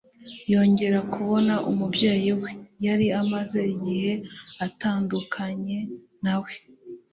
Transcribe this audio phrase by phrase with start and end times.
[0.51, 2.49] Yongera kubona umubyeyi we,
[2.85, 4.11] yari amaze igihe
[4.65, 5.77] atandukanye
[6.23, 6.53] na we.